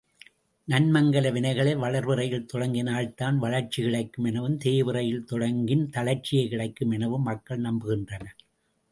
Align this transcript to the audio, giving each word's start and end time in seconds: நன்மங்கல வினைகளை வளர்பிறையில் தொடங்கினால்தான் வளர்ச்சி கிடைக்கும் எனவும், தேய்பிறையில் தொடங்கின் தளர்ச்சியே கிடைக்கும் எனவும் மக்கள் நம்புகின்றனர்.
நன்மங்கல 0.67 1.31
வினைகளை 1.31 1.73
வளர்பிறையில் 1.77 2.47
தொடங்கினால்தான் 2.53 3.37
வளர்ச்சி 3.37 3.83
கிடைக்கும் 3.83 4.25
எனவும், 4.25 4.57
தேய்பிறையில் 4.57 5.23
தொடங்கின் 5.23 5.85
தளர்ச்சியே 5.89 6.47
கிடைக்கும் 6.47 6.91
எனவும் 6.91 7.21
மக்கள் 7.21 7.61
நம்புகின்றனர். 7.61 8.37